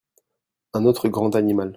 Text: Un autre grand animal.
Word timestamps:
Un 0.73 0.85
autre 0.85 1.09
grand 1.09 1.35
animal. 1.35 1.69